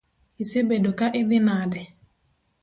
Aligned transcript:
Isebedo 0.43 0.89
ka 0.99 1.07
idhi 1.19 1.37
nade? 1.47 1.81